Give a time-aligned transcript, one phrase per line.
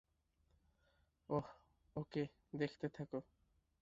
[1.29, 1.47] ওহ,
[1.95, 2.23] okay,
[2.55, 3.19] দেখতে থাকো।